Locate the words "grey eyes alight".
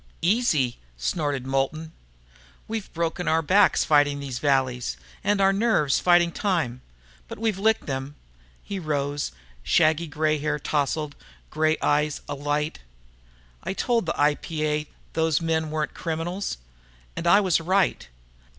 11.51-12.79